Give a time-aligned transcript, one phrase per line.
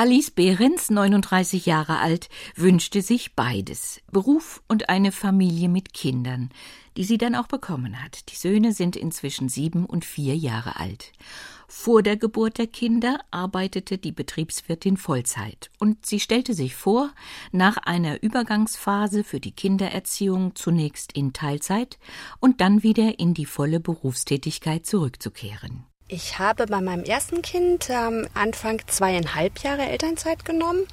[0.00, 6.48] Alice Behrens, 39 Jahre alt, wünschte sich beides, Beruf und eine Familie mit Kindern,
[6.96, 8.30] die sie dann auch bekommen hat.
[8.30, 11.12] Die Söhne sind inzwischen sieben und vier Jahre alt.
[11.68, 17.12] Vor der Geburt der Kinder arbeitete die Betriebswirtin Vollzeit und sie stellte sich vor,
[17.52, 21.98] nach einer Übergangsphase für die Kindererziehung zunächst in Teilzeit
[22.38, 25.89] und dann wieder in die volle Berufstätigkeit zurückzukehren.
[26.12, 30.88] Ich habe bei meinem ersten Kind ähm, Anfang zweieinhalb Jahre Elternzeit genommen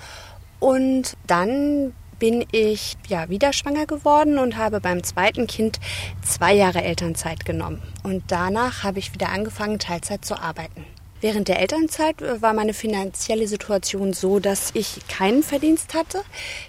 [0.59, 5.79] und dann bin ich ja wieder schwanger geworden und habe beim zweiten Kind
[6.23, 7.81] zwei Jahre Elternzeit genommen.
[8.03, 10.85] Und danach habe ich wieder angefangen, Teilzeit zu arbeiten.
[11.19, 16.21] Während der Elternzeit äh, war meine finanzielle Situation so, dass ich keinen Verdienst hatte.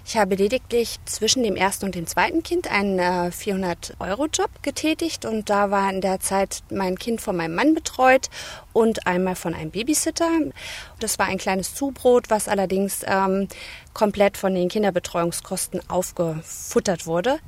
[0.05, 5.49] Ich habe lediglich zwischen dem ersten und dem zweiten Kind einen 400-Euro-Job äh, getätigt und
[5.49, 8.29] da war in der Zeit mein Kind von meinem Mann betreut
[8.79, 10.29] und einmal von einem Babysitter.
[11.01, 13.49] Das war ein kleines Zubrot, was allerdings ähm,
[13.93, 17.39] komplett von den Kinderbetreuungskosten aufgefuttert wurde.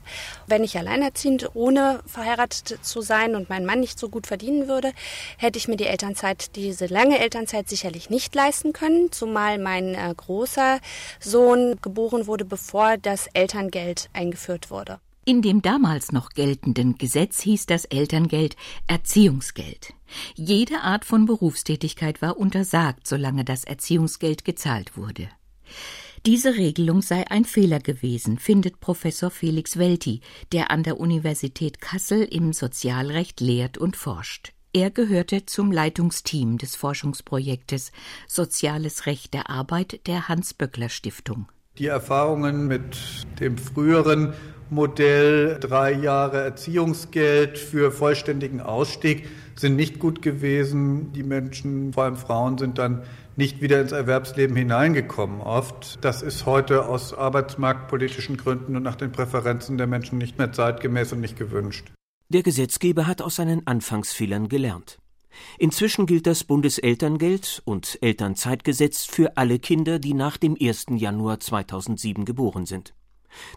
[0.47, 4.91] Wenn ich alleinerziehend ohne verheiratet zu sein und mein Mann nicht so gut verdienen würde,
[5.37, 10.13] hätte ich mir die Elternzeit, diese lange Elternzeit sicherlich nicht leisten können, zumal mein äh,
[10.13, 10.79] großer
[11.21, 14.99] Sohn geboren wurde, bevor das Elterngeld eingeführt wurde.
[15.31, 19.93] In dem damals noch geltenden Gesetz hieß das Elterngeld Erziehungsgeld.
[20.35, 25.29] Jede Art von Berufstätigkeit war untersagt, solange das Erziehungsgeld gezahlt wurde.
[26.25, 30.19] Diese Regelung sei ein Fehler gewesen, findet Professor Felix Welti,
[30.51, 34.51] der an der Universität Kassel im Sozialrecht lehrt und forscht.
[34.73, 37.93] Er gehörte zum Leitungsteam des Forschungsprojektes
[38.27, 41.47] Soziales Recht der Arbeit der Hans-Böckler-Stiftung.
[41.77, 42.97] Die Erfahrungen mit
[43.39, 44.33] dem früheren
[44.71, 51.11] Modell drei Jahre Erziehungsgeld für vollständigen Ausstieg sind nicht gut gewesen.
[51.11, 53.03] Die Menschen, vor allem Frauen, sind dann
[53.35, 55.99] nicht wieder ins Erwerbsleben hineingekommen oft.
[56.05, 61.11] Das ist heute aus arbeitsmarktpolitischen Gründen und nach den Präferenzen der Menschen nicht mehr zeitgemäß
[61.11, 61.91] und nicht gewünscht.
[62.29, 64.99] Der Gesetzgeber hat aus seinen Anfangsfehlern gelernt.
[65.57, 70.85] Inzwischen gilt das Bundeselterngeld und Elternzeitgesetz für alle Kinder, die nach dem 1.
[70.91, 72.93] Januar 2007 geboren sind.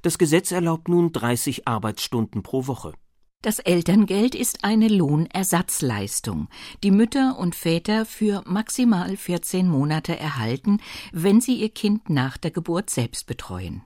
[0.03, 2.93] Das Gesetz erlaubt nun 30 Arbeitsstunden pro Woche.
[3.45, 6.49] Das Elterngeld ist eine Lohnersatzleistung,
[6.83, 10.81] die Mütter und Väter für maximal 14 Monate erhalten,
[11.12, 13.83] wenn sie ihr Kind nach der Geburt selbst betreuen.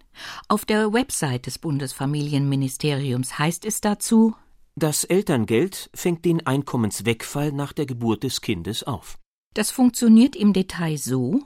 [0.46, 4.36] Auf der Website des Bundesfamilienministeriums heißt es dazu
[4.76, 9.18] Das Elterngeld fängt den Einkommenswegfall nach der Geburt des Kindes auf.
[9.54, 11.42] Das funktioniert im Detail so,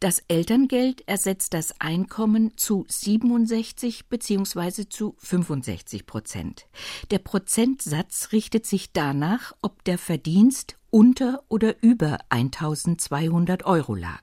[0.00, 4.88] das Elterngeld ersetzt das Einkommen zu 67 bzw.
[4.88, 6.68] zu 65 Prozent.
[7.10, 14.22] Der Prozentsatz richtet sich danach, ob der Verdienst unter oder über 1200 Euro lag.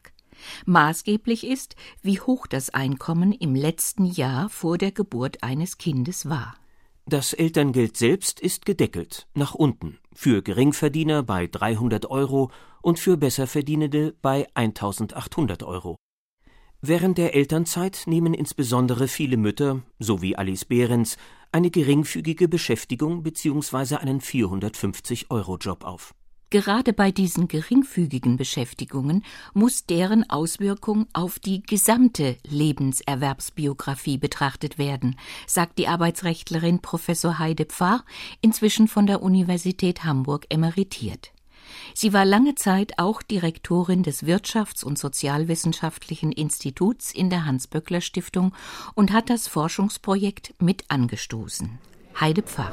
[0.65, 6.55] Maßgeblich ist, wie hoch das Einkommen im letzten Jahr vor der Geburt eines Kindes war.
[7.05, 12.49] Das Elterngeld selbst ist gedeckelt, nach unten, für Geringverdiener bei 300 Euro
[12.81, 15.97] und für Besserverdienende bei 1800 Euro.
[16.81, 21.17] Während der Elternzeit nehmen insbesondere viele Mütter, so wie Alice Behrens,
[21.51, 23.95] eine geringfügige Beschäftigung bzw.
[23.95, 26.13] einen 450-Euro-Job auf.
[26.51, 35.17] Gerade bei diesen geringfügigen Beschäftigungen muss deren Auswirkung auf die gesamte Lebenserwerbsbiografie betrachtet werden,
[35.47, 38.05] sagt die Arbeitsrechtlerin Professor Heide Pfarr,
[38.41, 41.31] inzwischen von der Universität Hamburg emeritiert.
[41.93, 48.53] Sie war lange Zeit auch Direktorin des Wirtschafts- und Sozialwissenschaftlichen Instituts in der Hans-Böckler Stiftung
[48.93, 51.79] und hat das Forschungsprojekt mit angestoßen.
[52.17, 52.71] Heide Pfarr.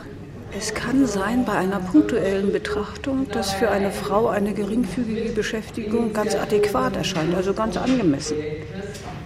[0.56, 6.36] Es kann sein bei einer punktuellen Betrachtung, dass für eine Frau eine geringfügige Beschäftigung ganz
[6.36, 8.36] adäquat erscheint, also ganz angemessen.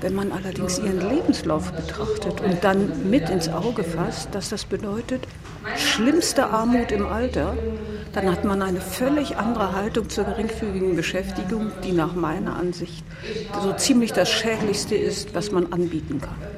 [0.01, 5.27] Wenn man allerdings ihren Lebenslauf betrachtet und dann mit ins Auge fasst, dass das bedeutet
[5.77, 7.55] schlimmste Armut im Alter,
[8.15, 13.05] dann hat man eine völlig andere Haltung zur geringfügigen Beschäftigung, die nach meiner Ansicht
[13.63, 16.56] so ziemlich das Schädlichste ist, was man anbieten kann.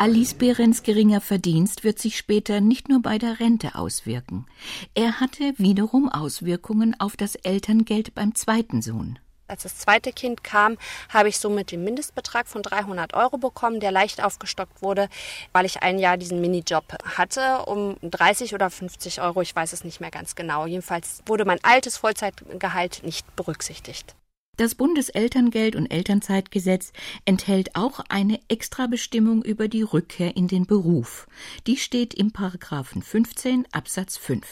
[0.00, 4.46] Alice Behrens geringer Verdienst wird sich später nicht nur bei der Rente auswirken.
[4.94, 9.18] Er hatte wiederum Auswirkungen auf das Elterngeld beim zweiten Sohn.
[9.48, 10.76] Als das zweite Kind kam,
[11.08, 15.08] habe ich somit den Mindestbetrag von 300 Euro bekommen, der leicht aufgestockt wurde,
[15.52, 16.84] weil ich ein Jahr diesen Minijob
[17.16, 20.66] hatte, um 30 oder 50 Euro, ich weiß es nicht mehr ganz genau.
[20.66, 24.14] Jedenfalls wurde mein altes Vollzeitgehalt nicht berücksichtigt.
[24.58, 26.92] Das Bundeselterngeld- und Elternzeitgesetz
[27.24, 31.28] enthält auch eine Extrabestimmung über die Rückkehr in den Beruf.
[31.68, 34.44] Die steht im Paragraphen 15 Absatz 5.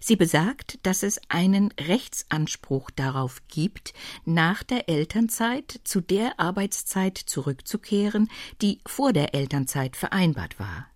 [0.00, 3.94] Sie besagt, dass es einen Rechtsanspruch darauf gibt,
[4.24, 8.28] nach der Elternzeit zu der Arbeitszeit zurückzukehren,
[8.62, 10.91] die vor der Elternzeit vereinbart war.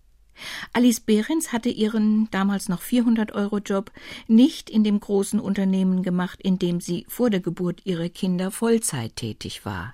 [0.73, 3.91] Alice Behrens hatte ihren damals noch 400-Euro-Job
[4.27, 9.15] nicht in dem großen Unternehmen gemacht, in dem sie vor der Geburt ihrer Kinder Vollzeit
[9.15, 9.93] tätig war.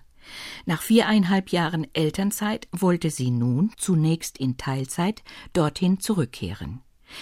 [0.66, 5.24] Nach viereinhalb Jahren Elternzeit wollte sie nun zunächst in Teilzeit
[5.54, 6.81] dorthin zurückkehren.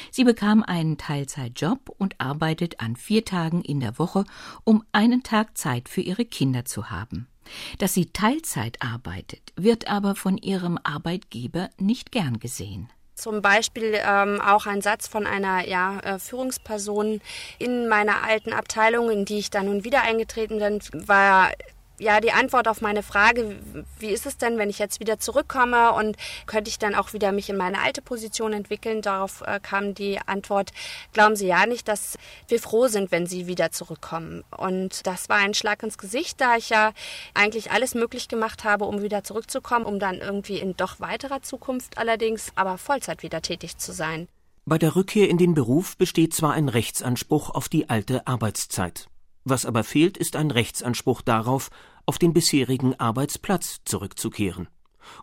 [0.09, 4.24] Sie bekam einen Teilzeitjob und arbeitet an vier Tagen in der Woche,
[4.63, 7.27] um einen Tag Zeit für ihre Kinder zu haben.
[7.79, 12.89] Dass sie Teilzeit arbeitet, wird aber von ihrem Arbeitgeber nicht gern gesehen.
[13.15, 17.21] Zum Beispiel ähm, auch ein Satz von einer ja, äh, Führungsperson
[17.59, 21.51] in meiner alten Abteilung, in die ich dann nun wieder eingetreten bin, war
[22.01, 23.56] ja, die Antwort auf meine Frage,
[24.00, 26.18] wie ist es denn, wenn ich jetzt wieder zurückkomme und
[26.48, 29.03] könnte ich dann auch wieder mich in meine alte Position entwickeln?
[29.03, 30.71] Darauf äh, kam die Antwort,
[31.13, 32.18] glauben Sie ja nicht, dass
[32.48, 34.44] wir froh sind, wenn Sie wieder zurückkommen.
[34.57, 36.92] Und das war ein Schlag ins Gesicht, da ich ja
[37.36, 42.00] eigentlich alles möglich gemacht habe, um wieder zurückzukommen, um dann irgendwie in doch weiterer Zukunft
[42.00, 44.27] allerdings aber Vollzeit wieder tätig zu sein.
[44.65, 49.10] Bei der Rückkehr in den Beruf besteht zwar ein Rechtsanspruch auf die alte Arbeitszeit.
[49.43, 51.69] Was aber fehlt, ist ein Rechtsanspruch darauf,
[52.05, 54.67] auf den bisherigen Arbeitsplatz zurückzukehren.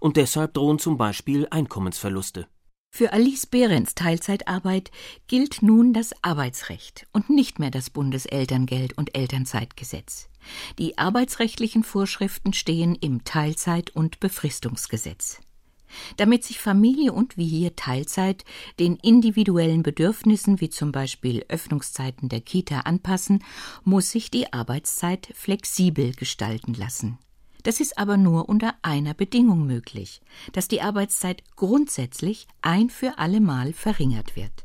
[0.01, 2.49] Und deshalb drohen zum Beispiel Einkommensverluste.
[2.91, 4.91] Für Alice Behrens Teilzeitarbeit
[5.27, 10.29] gilt nun das Arbeitsrecht und nicht mehr das Bundeselterngeld- und Elternzeitgesetz.
[10.79, 15.41] Die arbeitsrechtlichen Vorschriften stehen im Teilzeit- und Befristungsgesetz.
[16.17, 18.45] Damit sich Familie und wie hier Teilzeit
[18.79, 23.45] den individuellen Bedürfnissen wie zum Beispiel Öffnungszeiten der Kita anpassen,
[23.85, 27.19] muss sich die Arbeitszeit flexibel gestalten lassen.
[27.63, 30.21] Das ist aber nur unter einer Bedingung möglich,
[30.53, 34.65] dass die Arbeitszeit grundsätzlich ein für allemal verringert wird.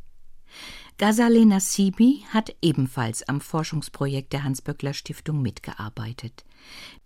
[0.97, 6.45] Ghazaleh Nassibi hat ebenfalls am Forschungsprojekt der Hans-Böckler Stiftung mitgearbeitet.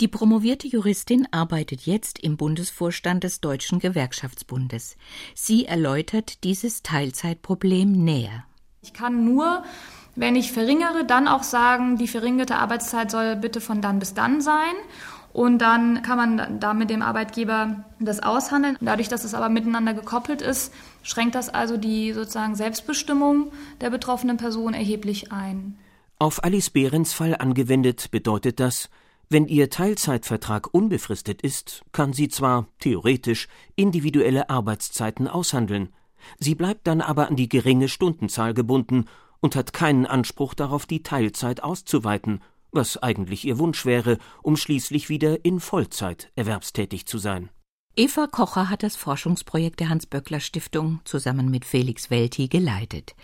[0.02, 4.98] Die promovierte Juristin arbeitet jetzt im Bundesvorstand des Deutschen Gewerkschaftsbundes.
[5.34, 8.44] Sie erläutert dieses Teilzeitproblem näher.
[8.82, 9.64] Ich kann nur,
[10.16, 14.42] wenn ich verringere, dann auch sagen, die verringerte Arbeitszeit soll bitte von dann bis dann
[14.42, 14.76] sein.
[15.38, 18.76] Und dann kann man da mit dem Arbeitgeber das aushandeln.
[18.82, 20.74] Dadurch, dass es aber miteinander gekoppelt ist,
[21.04, 25.78] schränkt das also die sozusagen Selbstbestimmung der betroffenen Person erheblich ein.
[26.18, 28.90] Auf Alice Behrens Fall angewendet bedeutet das,
[29.30, 35.90] wenn ihr Teilzeitvertrag unbefristet ist, kann sie zwar theoretisch individuelle Arbeitszeiten aushandeln,
[36.40, 39.06] sie bleibt dann aber an die geringe Stundenzahl gebunden
[39.40, 42.42] und hat keinen Anspruch darauf, die Teilzeit auszuweiten
[42.72, 47.50] was eigentlich ihr Wunsch wäre, um schließlich wieder in Vollzeit erwerbstätig zu sein.
[48.00, 53.16] Eva Kocher hat das Forschungsprojekt der Hans-Böckler-Stiftung zusammen mit Felix Welti geleitet.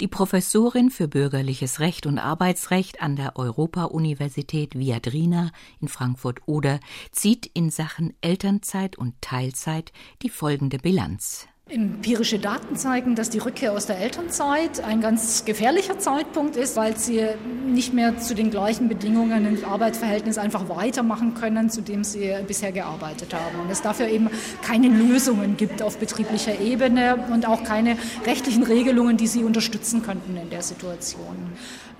[0.00, 5.50] Die Professorin für bürgerliches Recht und Arbeitsrecht an der Europa-Universität Viadrina
[5.80, 6.78] in Frankfurt-Oder
[7.10, 9.92] zieht in Sachen Elternzeit und Teilzeit
[10.22, 11.48] die folgende Bilanz.
[11.70, 16.96] Empirische Daten zeigen, dass die Rückkehr aus der Elternzeit ein ganz gefährlicher Zeitpunkt ist, weil
[16.96, 17.24] sie
[17.64, 22.72] nicht mehr zu den gleichen Bedingungen im Arbeitsverhältnis einfach weitermachen können, zu dem sie bisher
[22.72, 23.60] gearbeitet haben.
[23.60, 24.30] Und es dafür eben
[24.62, 27.96] keine Lösungen gibt auf betrieblicher Ebene und auch keine
[28.26, 31.36] rechtlichen Regelungen, die sie unterstützen könnten in der Situation.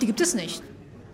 [0.00, 0.64] Die gibt es nicht.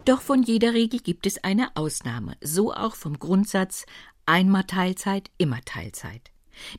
[0.07, 3.85] Doch von jeder Regel gibt es eine Ausnahme, so auch vom Grundsatz
[4.25, 6.31] einmal Teilzeit, immer Teilzeit.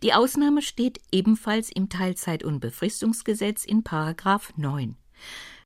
[0.03, 4.96] Die Ausnahme steht ebenfalls im Teilzeit- und Befristungsgesetz in Paragraph 9.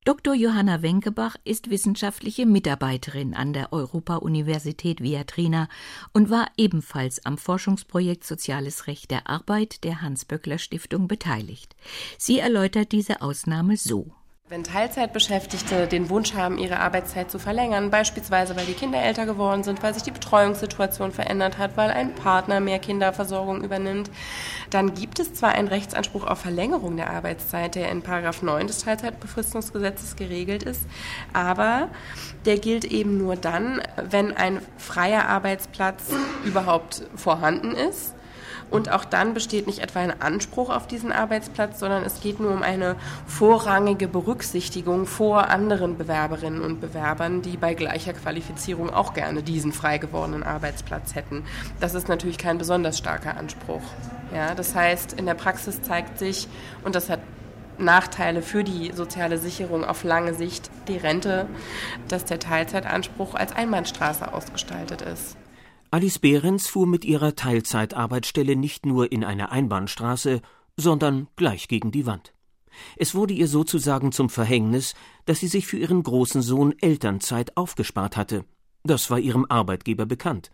[0.04, 0.34] Dr.
[0.34, 5.70] Johanna Wenkebach ist wissenschaftliche Mitarbeiterin an der Europa-Universität Viatrina
[6.12, 11.76] und war ebenfalls am Forschungsprojekt Soziales Recht der Arbeit der Hans-Böckler-Stiftung beteiligt.
[12.18, 14.12] Sie erläutert diese Ausnahme so.
[14.52, 19.64] Wenn Teilzeitbeschäftigte den Wunsch haben, ihre Arbeitszeit zu verlängern, beispielsweise weil die Kinder älter geworden
[19.64, 24.12] sind, weil sich die Betreuungssituation verändert hat, weil ein Partner mehr Kinderversorgung übernimmt,
[24.70, 28.80] dann gibt es zwar einen Rechtsanspruch auf Verlängerung der Arbeitszeit, der in Paragraph 9 des
[28.80, 30.82] Teilzeitbefristungsgesetzes geregelt ist,
[31.32, 31.88] aber
[32.44, 38.16] der gilt eben nur dann, wenn ein freier Arbeitsplatz überhaupt vorhanden ist
[38.70, 42.52] und auch dann besteht nicht etwa ein Anspruch auf diesen Arbeitsplatz, sondern es geht nur
[42.52, 42.96] um eine
[43.28, 49.98] vorrangige Berücksichtigung vor anderen Bewerberinnen und Bewerbern, die bei gleicher Qualifizierung auch gerne diesen frei
[49.98, 51.44] gewordenen Arbeitsplatz hätten.
[51.80, 53.84] Das ist natürlich kein besonders starker Anspruch.
[54.34, 56.48] Ja, das heißt, in der Praxis zeigt sich,
[56.84, 57.20] und das hat
[57.78, 61.48] Nachteile für die soziale Sicherung auf lange Sicht, die Rente,
[62.08, 65.36] dass der Teilzeitanspruch als Einbahnstraße ausgestaltet ist.
[65.94, 70.42] Alice Behrens fuhr mit ihrer Teilzeitarbeitsstelle nicht nur in eine Einbahnstraße,
[70.78, 72.34] sondern gleich gegen die Wand.
[72.96, 74.96] Es wurde ihr sozusagen zum Verhängnis,
[75.26, 78.46] dass sie sich für ihren großen Sohn Elternzeit aufgespart hatte.
[78.84, 80.52] Das war ihrem Arbeitgeber bekannt.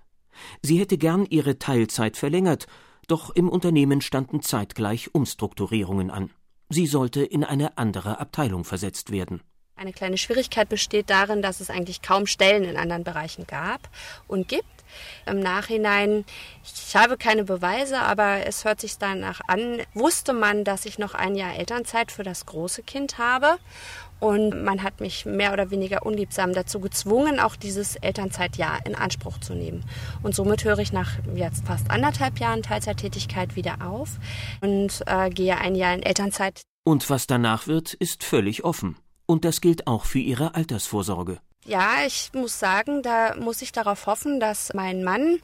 [0.63, 2.65] Sie hätte gern ihre Teilzeit verlängert,
[3.07, 6.31] doch im Unternehmen standen zeitgleich Umstrukturierungen an.
[6.69, 9.41] Sie sollte in eine andere Abteilung versetzt werden.
[9.75, 13.87] Eine kleine Schwierigkeit besteht darin, dass es eigentlich kaum Stellen in anderen Bereichen gab
[14.27, 14.65] und gibt.
[15.25, 16.25] Im Nachhinein,
[16.63, 21.13] ich habe keine Beweise, aber es hört sich danach an, wusste man, dass ich noch
[21.13, 23.57] ein Jahr Elternzeit für das große Kind habe.
[24.19, 29.39] Und man hat mich mehr oder weniger unliebsam dazu gezwungen, auch dieses Elternzeitjahr in Anspruch
[29.39, 29.83] zu nehmen.
[30.23, 34.17] Und somit höre ich nach jetzt fast anderthalb Jahren Teilzeittätigkeit wieder auf
[34.61, 36.61] und äh, gehe ein Jahr in Elternzeit.
[36.83, 38.97] Und was danach wird, ist völlig offen.
[39.27, 41.39] Und das gilt auch für Ihre Altersvorsorge.
[41.67, 45.39] Ja, ich muss sagen, da muss ich darauf hoffen, dass mein Mann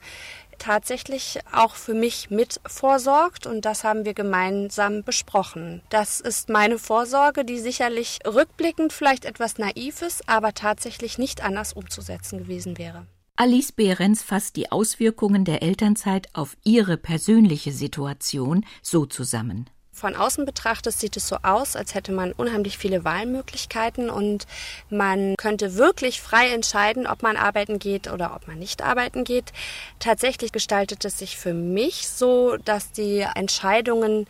[0.57, 5.81] tatsächlich auch für mich mit vorsorgt und das haben wir gemeinsam besprochen.
[5.89, 11.73] Das ist meine Vorsorge, die sicherlich rückblickend vielleicht etwas naiv ist, aber tatsächlich nicht anders
[11.73, 13.05] umzusetzen gewesen wäre.
[13.35, 19.69] Alice Behrens fasst die Auswirkungen der Elternzeit auf ihre persönliche Situation so zusammen.
[19.93, 24.47] Von außen betrachtet sieht es so aus, als hätte man unheimlich viele Wahlmöglichkeiten und
[24.89, 29.53] man könnte wirklich frei entscheiden, ob man arbeiten geht oder ob man nicht arbeiten geht.
[29.99, 34.25] Tatsächlich gestaltet es sich für mich so, dass die Entscheidungen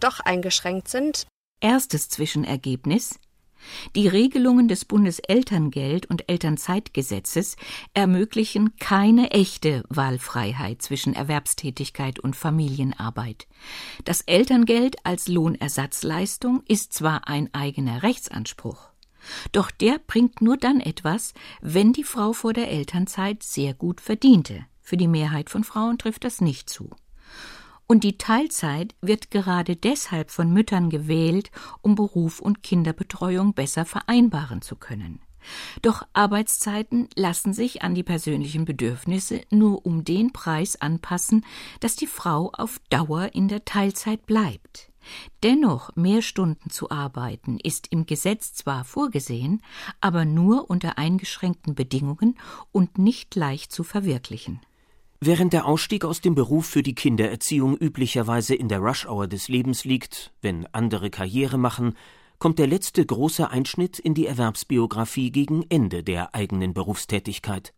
[0.00, 1.26] doch eingeschränkt sind.
[1.60, 3.18] Erstes Zwischenergebnis
[3.94, 7.56] die Regelungen des Bundeselterngeld- und Elternzeitgesetzes
[7.94, 13.46] ermöglichen keine echte Wahlfreiheit zwischen Erwerbstätigkeit und Familienarbeit.
[14.04, 18.90] Das Elterngeld als Lohnersatzleistung ist zwar ein eigener Rechtsanspruch,
[19.52, 24.66] doch der bringt nur dann etwas, wenn die Frau vor der Elternzeit sehr gut verdiente.
[24.80, 26.90] Für die Mehrheit von Frauen trifft das nicht zu.
[27.86, 31.50] Und die Teilzeit wird gerade deshalb von Müttern gewählt,
[31.82, 35.20] um Beruf und Kinderbetreuung besser vereinbaren zu können.
[35.82, 41.44] Doch Arbeitszeiten lassen sich an die persönlichen Bedürfnisse nur um den Preis anpassen,
[41.78, 44.90] dass die Frau auf Dauer in der Teilzeit bleibt.
[45.44, 49.62] Dennoch mehr Stunden zu arbeiten ist im Gesetz zwar vorgesehen,
[50.00, 52.36] aber nur unter eingeschränkten Bedingungen
[52.72, 54.60] und nicht leicht zu verwirklichen.
[55.20, 59.84] Während der Ausstieg aus dem Beruf für die Kindererziehung üblicherweise in der Rush-Hour des Lebens
[59.84, 61.94] liegt, wenn andere Karriere machen,
[62.38, 67.72] kommt der letzte große Einschnitt in die Erwerbsbiografie gegen Ende der eigenen Berufstätigkeit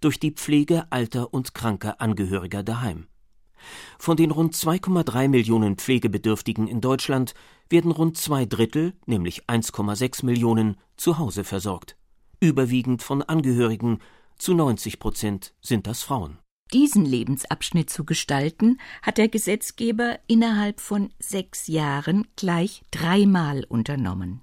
[0.00, 3.06] durch die Pflege alter und kranker Angehöriger daheim.
[3.98, 7.34] Von den rund 2,3 Millionen Pflegebedürftigen in Deutschland
[7.68, 11.96] werden rund zwei Drittel, nämlich 1,6 Millionen, zu Hause versorgt.
[12.40, 13.98] Überwiegend von Angehörigen,
[14.36, 16.38] zu 90 Prozent sind das Frauen.
[16.72, 24.40] Diesen Lebensabschnitt zu gestalten, hat der Gesetzgeber innerhalb von sechs Jahren gleich dreimal unternommen.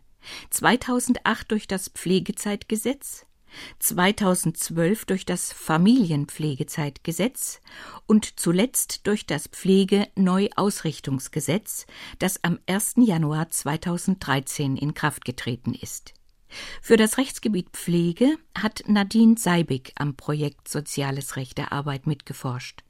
[0.51, 3.25] 2008 durch das Pflegezeitgesetz,
[3.79, 7.61] 2012 durch das Familienpflegezeitgesetz
[8.05, 11.87] und zuletzt durch das Pflegeneuausrichtungsgesetz,
[12.19, 12.97] das am 1.
[12.97, 16.13] Januar 2013 in Kraft getreten ist.
[16.81, 22.83] Für das Rechtsgebiet Pflege hat Nadine Seibig am Projekt Soziales Recht der Arbeit mitgeforscht.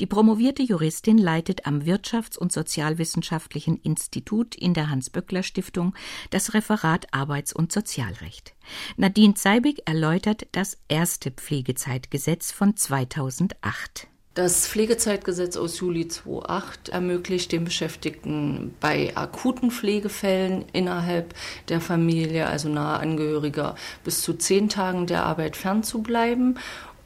[0.00, 5.94] Die promovierte Juristin leitet am Wirtschafts- und Sozialwissenschaftlichen Institut in der Hans-Böckler-Stiftung
[6.30, 8.54] das Referat Arbeits- und Sozialrecht.
[8.96, 14.08] Nadine Zeibig erläutert das erste Pflegezeitgesetz von 2008.
[14.36, 21.34] Das Pflegezeitgesetz aus Juli 2008 ermöglicht den Beschäftigten bei akuten Pflegefällen innerhalb
[21.70, 26.58] der Familie, also nahe Angehöriger, bis zu zehn Tagen der Arbeit fernzubleiben.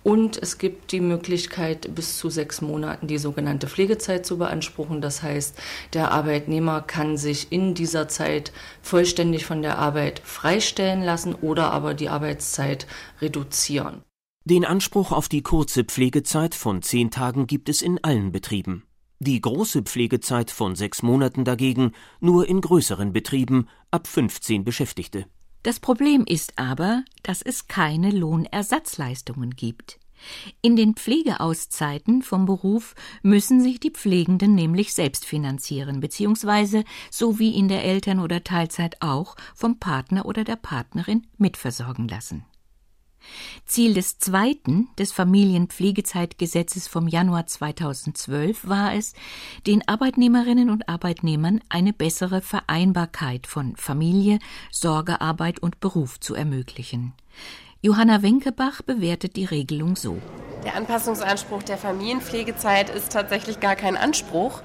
[0.02, 5.00] Und es gibt die Möglichkeit, bis zu sechs Monaten die sogenannte Pflegezeit zu beanspruchen.
[5.00, 5.56] Das heißt,
[5.92, 8.50] der Arbeitnehmer kann sich in dieser Zeit
[8.82, 12.88] vollständig von der Arbeit freistellen lassen oder aber die Arbeitszeit
[13.22, 14.02] reduzieren.
[14.50, 18.83] Den Anspruch auf die kurze Pflegezeit von zehn Tagen gibt es in allen Betrieben.
[19.21, 25.26] Die große Pflegezeit von sechs Monaten dagegen nur in größeren Betrieben ab 15 Beschäftigte.
[25.62, 30.00] Das Problem ist aber, dass es keine Lohnersatzleistungen gibt.
[30.62, 37.57] In den Pflegeauszeiten vom Beruf müssen sich die Pflegenden nämlich selbst finanzieren, beziehungsweise, so wie
[37.57, 42.47] in der Eltern- oder Teilzeit auch, vom Partner oder der Partnerin mitversorgen lassen.
[43.66, 49.14] Ziel des zweiten, des Familienpflegezeitgesetzes vom Januar 2012 war es,
[49.66, 54.38] den Arbeitnehmerinnen und Arbeitnehmern eine bessere Vereinbarkeit von Familie,
[54.70, 57.12] Sorgearbeit und Beruf zu ermöglichen.
[57.82, 60.18] Johanna Wenkebach bewertet die Regelung so.
[60.66, 64.60] Der Anpassungsanspruch der Familienpflegezeit ist tatsächlich gar kein Anspruch,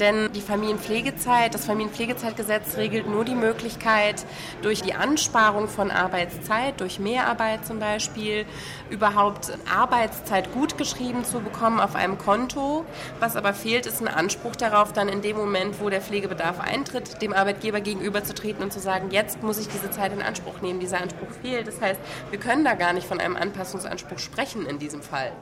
[0.00, 4.26] denn die Familienpflegezeit, das Familienpflegezeitgesetz regelt nur die Möglichkeit,
[4.62, 8.46] durch die Ansparung von Arbeitszeit, durch Mehrarbeit zum Beispiel,
[8.90, 12.84] überhaupt Arbeitszeit gutgeschrieben zu bekommen auf einem Konto.
[13.20, 17.20] Was aber fehlt, ist ein Anspruch darauf, dann in dem Moment, wo der Pflegebedarf eintritt,
[17.22, 20.80] dem Arbeitgeber gegenüberzutreten und zu sagen, jetzt muss ich diese Zeit in Anspruch nehmen.
[20.80, 21.66] Dieser Anspruch fehlt.
[21.66, 22.00] Das heißt,
[22.30, 25.32] wir können da gar nicht von einem Anpassungsanspruch sprechen in diesem Fall.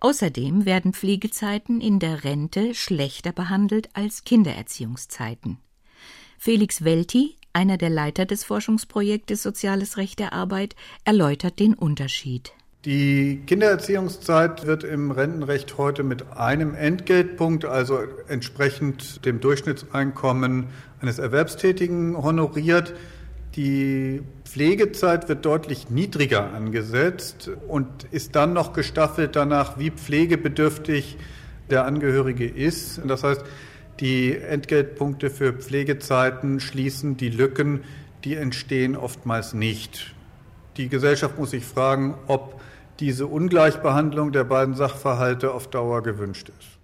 [0.00, 5.58] Außerdem werden Pflegezeiten in der Rente schlechter behandelt als Kindererziehungszeiten.
[6.38, 10.74] Felix Welti, einer der Leiter des Forschungsprojektes Soziales Recht der Arbeit,
[11.04, 12.52] erläutert den Unterschied.
[12.84, 20.66] Die Kindererziehungszeit wird im Rentenrecht heute mit einem Entgeltpunkt, also entsprechend dem Durchschnittseinkommen
[21.00, 22.94] eines Erwerbstätigen honoriert.
[23.54, 31.18] Die Pflegezeit wird deutlich niedriger angesetzt und ist dann noch gestaffelt danach, wie pflegebedürftig
[31.70, 33.00] der Angehörige ist.
[33.06, 33.44] Das heißt,
[34.00, 37.84] die Entgeltpunkte für Pflegezeiten schließen die Lücken,
[38.24, 40.16] die entstehen oftmals nicht.
[40.76, 42.60] Die Gesellschaft muss sich fragen, ob
[43.02, 46.78] diese Ungleichbehandlung der beiden Sachverhalte auf Dauer gewünscht ist.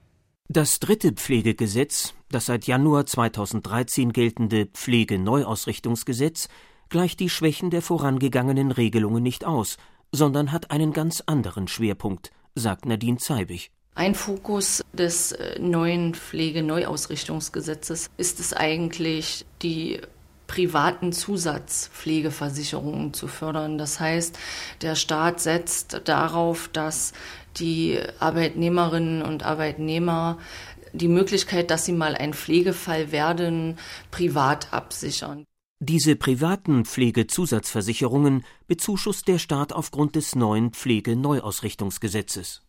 [0.49, 6.49] Das dritte Pflegegesetz, das seit Januar 2013 geltende Pflegeneuausrichtungsgesetz,
[6.89, 9.77] gleicht die Schwächen der vorangegangenen Regelungen nicht aus,
[10.11, 13.71] sondern hat einen ganz anderen Schwerpunkt, sagt Nadine Zeibig.
[13.95, 20.01] Ein Fokus des äh, neuen Pflegeneuausrichtungsgesetzes ist es eigentlich, die
[20.49, 23.79] privaten Zusatzpflegeversicherungen zu fördern.
[23.79, 24.37] Das heißt,
[24.83, 27.13] der Staat setzt darauf, dass
[27.59, 30.39] die Arbeitnehmerinnen und Arbeitnehmer
[30.93, 33.79] die Möglichkeit, dass sie mal ein Pflegefall werden,
[34.11, 35.45] privat absichern.
[35.81, 42.63] Diese privaten Pflegezusatzversicherungen bezuschusst der Staat aufgrund des neuen Pflegeneuausrichtungsgesetzes.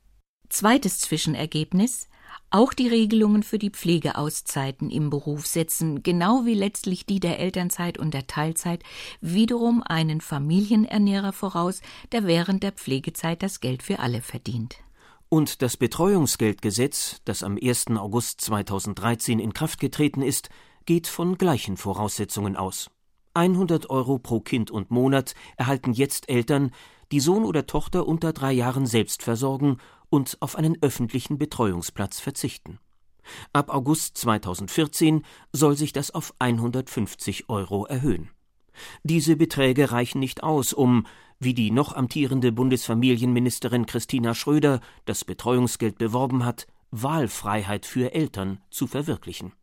[0.49, 2.07] Zweites Zwischenergebnis
[2.49, 7.97] auch die Regelungen für die Pflegeauszeiten im Beruf setzen, genau wie letztlich die der Elternzeit
[7.97, 8.83] und der Teilzeit,
[9.21, 11.81] wiederum einen Familienernährer voraus,
[12.11, 14.77] der während der Pflegezeit das Geld für alle verdient.
[15.29, 17.87] Und das Betreuungsgeldgesetz, das am 1.
[17.97, 20.49] August 2013 in Kraft getreten ist,
[20.85, 22.89] geht von gleichen Voraussetzungen aus.
[23.35, 26.71] 100 Euro pro Kind und Monat erhalten jetzt Eltern,
[27.11, 29.77] die Sohn oder Tochter unter drei Jahren selbst versorgen
[30.09, 32.79] und auf einen öffentlichen Betreuungsplatz verzichten.
[33.53, 38.29] Ab August 2014 soll sich das auf 150 Euro erhöhen.
[39.03, 41.05] Diese Beträge reichen nicht aus, um,
[41.39, 48.87] wie die noch amtierende Bundesfamilienministerin Christina Schröder das Betreuungsgeld beworben hat, Wahlfreiheit für Eltern zu
[48.87, 49.53] verwirklichen.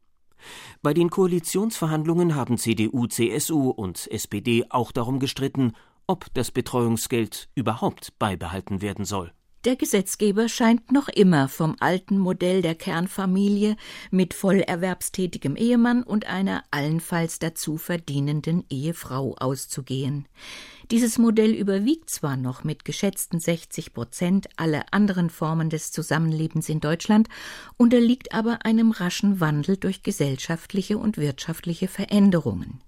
[0.83, 5.73] Bei den Koalitionsverhandlungen haben CDU, CSU und SPD auch darum gestritten,
[6.07, 9.33] ob das Betreuungsgeld überhaupt beibehalten werden soll.
[9.67, 13.77] Der Gesetzgeber scheint noch immer vom alten Modell der Kernfamilie
[14.13, 20.29] mit vollerwerbstätigem Ehemann und einer allenfalls dazu verdienenden Ehefrau auszugehen.
[20.93, 26.79] Dieses Modell überwiegt zwar noch mit geschätzten 60 Prozent alle anderen Formen des Zusammenlebens in
[26.79, 27.29] Deutschland,
[27.77, 32.83] unterliegt aber einem raschen Wandel durch gesellschaftliche und wirtschaftliche Veränderungen.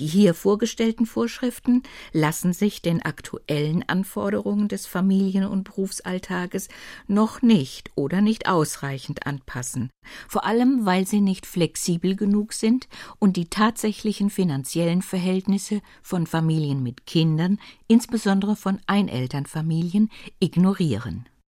[0.00, 6.68] Die hier vorgestellten Vorschriften lassen sich den aktuellen Anforderungen des Familien- und Berufsalltages
[7.06, 9.90] noch nicht oder nicht ausreichend anpassen,
[10.28, 16.82] vor allem weil sie nicht flexibel genug sind und die tatsächlichen finanziellen Verhältnisse von Familien
[16.82, 21.26] mit Kindern, insbesondere von Einelternfamilien, ignorieren